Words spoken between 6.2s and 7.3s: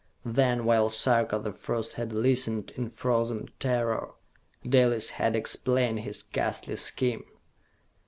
ghastly scheme.